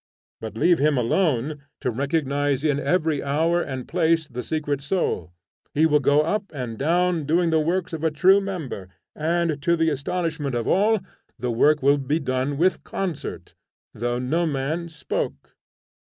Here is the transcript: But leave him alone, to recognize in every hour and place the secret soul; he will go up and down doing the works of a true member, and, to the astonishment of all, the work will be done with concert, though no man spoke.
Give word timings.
But 0.39 0.57
leave 0.57 0.79
him 0.79 0.97
alone, 0.97 1.61
to 1.81 1.91
recognize 1.91 2.63
in 2.63 2.79
every 2.79 3.21
hour 3.21 3.61
and 3.61 3.87
place 3.87 4.27
the 4.27 4.41
secret 4.41 4.81
soul; 4.81 5.31
he 5.75 5.85
will 5.85 5.99
go 5.99 6.21
up 6.23 6.45
and 6.55 6.75
down 6.79 7.25
doing 7.25 7.51
the 7.51 7.59
works 7.59 7.93
of 7.93 8.03
a 8.03 8.09
true 8.09 8.41
member, 8.41 8.89
and, 9.15 9.61
to 9.61 9.75
the 9.75 9.91
astonishment 9.91 10.55
of 10.55 10.67
all, 10.67 11.01
the 11.37 11.51
work 11.51 11.83
will 11.83 11.99
be 11.99 12.17
done 12.17 12.57
with 12.57 12.83
concert, 12.83 13.53
though 13.93 14.17
no 14.17 14.47
man 14.47 14.89
spoke. 14.89 15.53